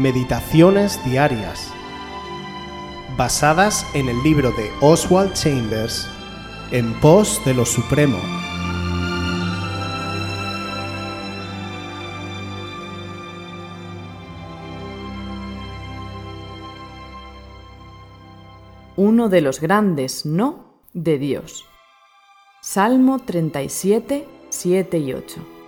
[0.00, 1.70] Meditaciones Diarias,
[3.18, 6.08] basadas en el libro de Oswald Chambers,
[6.70, 8.16] En pos de lo Supremo.
[18.96, 21.66] Uno de los grandes no de Dios.
[22.62, 25.59] Salmo 37, 7 y 8.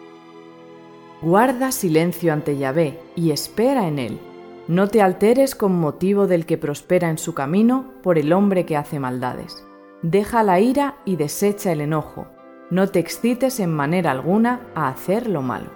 [1.23, 4.19] Guarda silencio ante Yahvé y espera en él.
[4.67, 8.77] No te alteres con motivo del que prospera en su camino por el hombre que
[8.77, 9.65] hace maldades.
[10.03, 12.27] Deja la ira y desecha el enojo.
[12.71, 15.71] No te excites en manera alguna a hacer lo malo.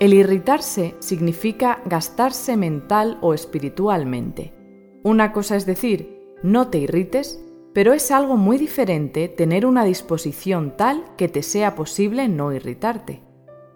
[0.00, 4.52] El irritarse significa gastarse mental o espiritualmente.
[5.04, 7.40] Una cosa es decir, no te irrites,
[7.72, 13.27] pero es algo muy diferente tener una disposición tal que te sea posible no irritarte.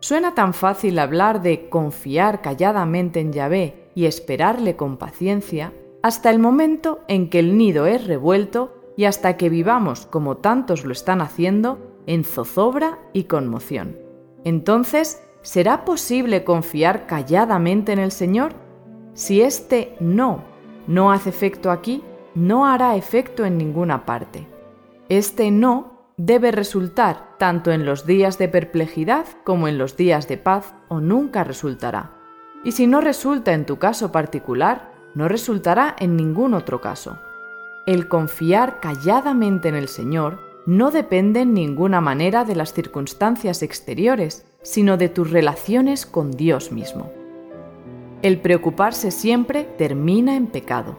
[0.03, 5.73] Suena tan fácil hablar de confiar calladamente en Yahvé y esperarle con paciencia
[6.03, 10.85] hasta el momento en que el nido es revuelto y hasta que vivamos, como tantos
[10.85, 13.97] lo están haciendo, en zozobra y conmoción.
[14.43, 18.55] Entonces, ¿será posible confiar calladamente en el Señor?
[19.15, 20.43] Si este no
[20.89, 22.03] no hace efecto aquí,
[22.35, 24.49] no hará efecto en ninguna parte.
[25.09, 30.39] Este no debe resultar tanto en los días de perplejidad como en los días de
[30.39, 32.13] paz o nunca resultará.
[32.63, 37.19] Y si no resulta en tu caso particular, no resultará en ningún otro caso.
[37.87, 44.47] El confiar calladamente en el Señor no depende en ninguna manera de las circunstancias exteriores,
[44.63, 47.11] sino de tus relaciones con Dios mismo.
[48.23, 50.97] El preocuparse siempre termina en pecado.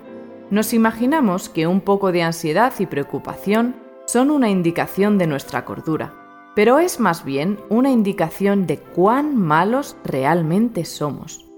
[0.50, 3.83] Nos imaginamos que un poco de ansiedad y preocupación
[4.14, 6.14] son una indicación de nuestra cordura,
[6.54, 11.50] pero es más bien una indicación de cuán malos realmente somos.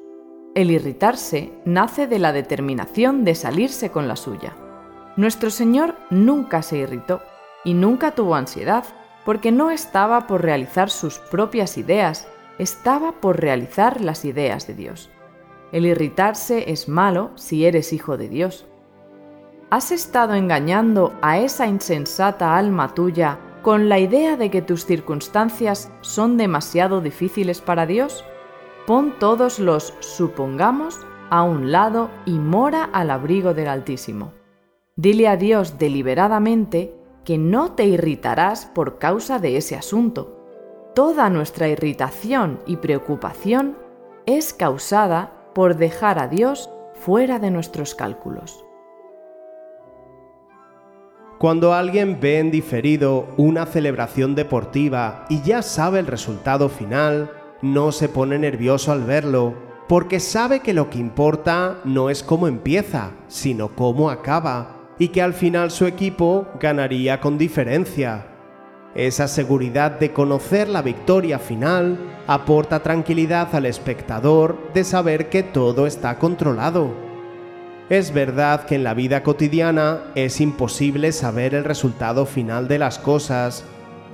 [0.55, 4.55] El irritarse nace de la determinación de salirse con la suya.
[5.17, 7.21] Nuestro Señor nunca se irritó
[7.65, 8.85] y nunca tuvo ansiedad,
[9.25, 12.25] porque no estaba por realizar sus propias ideas,
[12.57, 15.09] estaba por realizar las ideas de Dios.
[15.73, 18.65] El irritarse es malo si eres hijo de Dios.
[19.75, 25.91] ¿Has estado engañando a esa insensata alma tuya con la idea de que tus circunstancias
[25.99, 28.23] son demasiado difíciles para Dios?
[28.87, 34.31] Pon todos los supongamos a un lado y mora al abrigo del Altísimo.
[34.95, 40.39] Dile a Dios deliberadamente que no te irritarás por causa de ese asunto.
[40.95, 43.77] Toda nuestra irritación y preocupación
[44.25, 48.64] es causada por dejar a Dios fuera de nuestros cálculos.
[51.37, 57.29] Cuando alguien ve en diferido una celebración deportiva y ya sabe el resultado final,
[57.61, 59.53] no se pone nervioso al verlo,
[59.89, 65.21] porque sabe que lo que importa no es cómo empieza, sino cómo acaba, y que
[65.21, 68.27] al final su equipo ganaría con diferencia.
[68.95, 75.85] Esa seguridad de conocer la victoria final aporta tranquilidad al espectador de saber que todo
[75.85, 77.04] está controlado.
[77.89, 82.97] Es verdad que en la vida cotidiana es imposible saber el resultado final de las
[82.97, 83.63] cosas,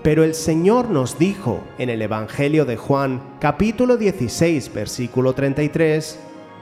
[0.04, 6.20] pero el Señor nos dijo en el Evangelio de Juan capítulo 16 versículo 33,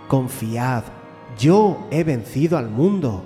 [0.07, 0.83] Confiad,
[1.39, 3.23] yo he vencido al mundo.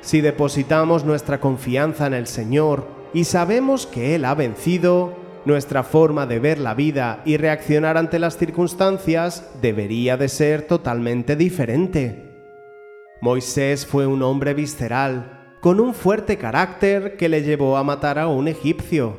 [0.00, 6.26] Si depositamos nuestra confianza en el Señor y sabemos que Él ha vencido, nuestra forma
[6.26, 12.27] de ver la vida y reaccionar ante las circunstancias debería de ser totalmente diferente.
[13.20, 18.28] Moisés fue un hombre visceral, con un fuerte carácter que le llevó a matar a
[18.28, 19.16] un egipcio.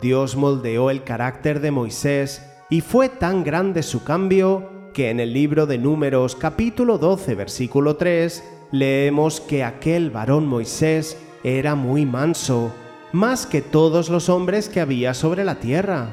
[0.00, 2.40] Dios moldeó el carácter de Moisés
[2.70, 7.96] y fue tan grande su cambio que en el libro de Números capítulo 12 versículo
[7.96, 12.72] 3 leemos que aquel varón Moisés era muy manso,
[13.12, 16.10] más que todos los hombres que había sobre la tierra.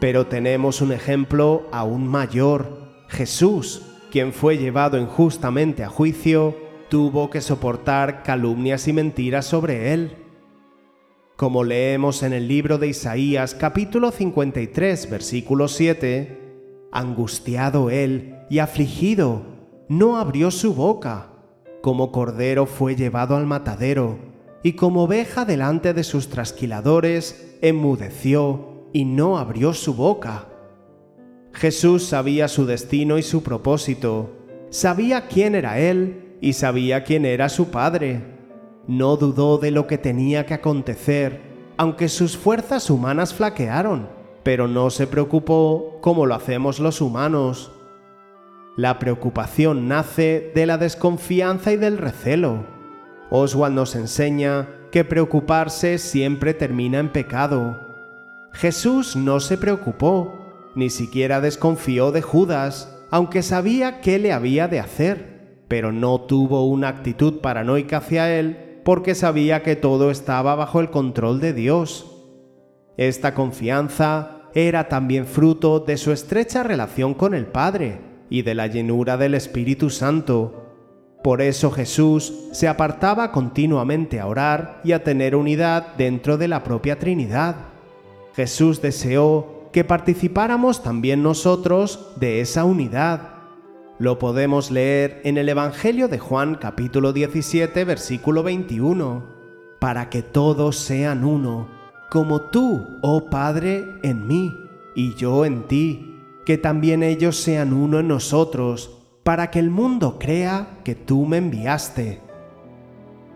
[0.00, 6.56] Pero tenemos un ejemplo aún mayor, Jesús, quien fue llevado injustamente a juicio,
[6.88, 10.16] tuvo que soportar calumnias y mentiras sobre él.
[11.36, 19.42] Como leemos en el libro de Isaías capítulo 53 versículo 7, angustiado él y afligido,
[19.88, 21.32] no abrió su boca,
[21.82, 24.18] como cordero fue llevado al matadero,
[24.62, 30.48] y como oveja delante de sus trasquiladores, enmudeció y no abrió su boca.
[31.56, 34.30] Jesús sabía su destino y su propósito,
[34.68, 38.20] sabía quién era Él y sabía quién era su Padre.
[38.86, 41.40] No dudó de lo que tenía que acontecer,
[41.78, 44.06] aunque sus fuerzas humanas flaquearon,
[44.42, 47.72] pero no se preocupó como lo hacemos los humanos.
[48.76, 52.66] La preocupación nace de la desconfianza y del recelo.
[53.30, 57.80] Oswald nos enseña que preocuparse siempre termina en pecado.
[58.52, 60.45] Jesús no se preocupó,
[60.76, 66.66] ni siquiera desconfió de Judas, aunque sabía qué le había de hacer, pero no tuvo
[66.66, 72.06] una actitud paranoica hacia él porque sabía que todo estaba bajo el control de Dios.
[72.96, 77.98] Esta confianza era también fruto de su estrecha relación con el Padre
[78.30, 80.62] y de la llenura del Espíritu Santo.
[81.24, 86.62] Por eso Jesús se apartaba continuamente a orar y a tener unidad dentro de la
[86.62, 87.56] propia Trinidad.
[88.34, 93.34] Jesús deseó que participáramos también nosotros de esa unidad.
[93.98, 99.26] Lo podemos leer en el Evangelio de Juan capítulo 17 versículo 21,
[99.78, 101.68] para que todos sean uno,
[102.10, 104.56] como tú, oh Padre, en mí,
[104.94, 110.18] y yo en ti, que también ellos sean uno en nosotros, para que el mundo
[110.18, 112.22] crea que tú me enviaste.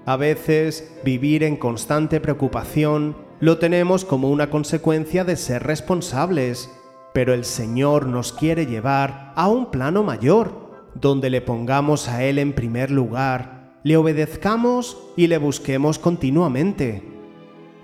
[0.07, 6.71] A veces vivir en constante preocupación lo tenemos como una consecuencia de ser responsables,
[7.15, 12.39] pero el Señor nos quiere llevar a un plano mayor, donde le pongamos a Él
[12.39, 17.03] en primer lugar, le obedezcamos y le busquemos continuamente.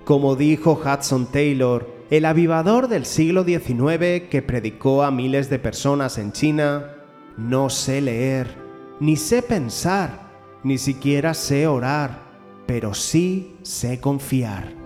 [0.04, 6.18] Como dijo Hudson Taylor, el avivador del siglo XIX que predicó a miles de personas
[6.18, 6.92] en China,
[7.36, 8.54] no sé leer,
[9.00, 10.30] ni sé pensar,
[10.62, 12.22] ni siquiera sé orar,
[12.66, 14.85] pero sí sé confiar.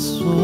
[0.00, 0.39] abençoe.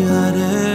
[0.00, 0.69] 그 아래